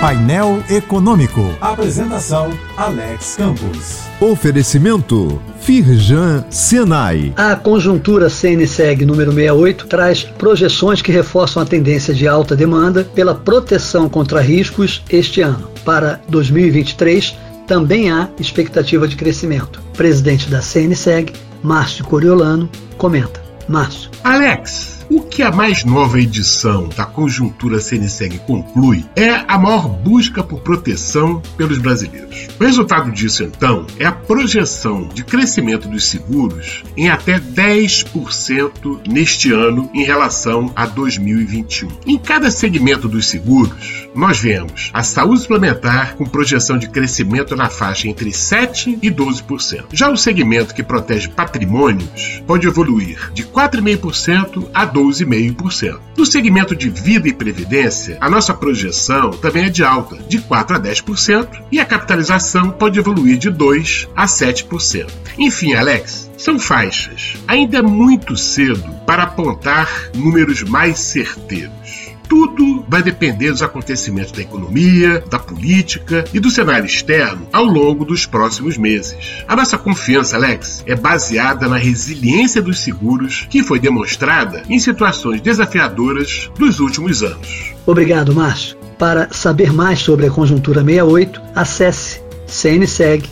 [0.00, 1.54] Painel Econômico.
[1.60, 3.98] Apresentação Alex Campos.
[4.18, 7.34] Oferecimento Firjan Senai.
[7.36, 13.34] A conjuntura CNSEG número 68 traz projeções que reforçam a tendência de alta demanda pela
[13.34, 15.68] proteção contra riscos este ano.
[15.84, 17.36] Para 2023,
[17.66, 19.82] também há expectativa de crescimento.
[19.98, 23.42] Presidente da CNSEG, Márcio Coriolano, comenta.
[23.68, 24.10] Márcio.
[24.24, 30.40] Alex, o que a mais nova edição da conjuntura CNSEG conclui é a maior busca
[30.40, 32.46] por proteção pelos brasileiros.
[32.58, 39.52] O resultado disso, então, é a projeção de crescimento dos seguros em até 10% neste
[39.52, 41.88] ano em relação a 2021.
[42.06, 47.68] Em cada segmento dos seguros, nós vemos a saúde suplementar com projeção de crescimento na
[47.68, 49.86] faixa entre 7% e 12%.
[49.92, 54.99] Já o segmento que protege patrimônios pode evoluir de 4,5% a 12%.
[55.00, 55.98] 12,5%.
[56.16, 60.76] No segmento de vida e previdência, a nossa projeção também é de alta, de 4
[60.76, 65.08] a 10%, e a capitalização pode evoluir de 2 a 7%.
[65.38, 67.34] Enfim, Alex, são faixas.
[67.48, 71.99] Ainda é muito cedo para apontar números mais certeiros
[72.30, 78.04] tudo vai depender dos acontecimentos da economia, da política e do cenário externo ao longo
[78.04, 79.16] dos próximos meses.
[79.48, 85.40] A nossa confiança, Alex, é baseada na resiliência dos seguros que foi demonstrada em situações
[85.40, 87.74] desafiadoras dos últimos anos.
[87.84, 88.78] Obrigado, Márcio.
[88.96, 93.30] Para saber mais sobre a conjuntura 68, acesse cnseg.org.br.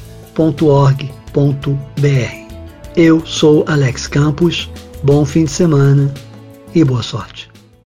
[2.96, 4.68] Eu sou Alex Campos.
[5.04, 6.12] Bom fim de semana
[6.74, 7.47] e boa sorte.